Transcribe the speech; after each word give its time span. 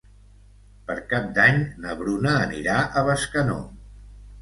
Per 0.87 0.95
Cap 1.11 1.27
d'Any 1.35 1.61
na 1.85 1.95
Bruna 2.01 2.35
anirà 2.49 2.81
a 3.03 3.07
Bescanó. 3.13 3.63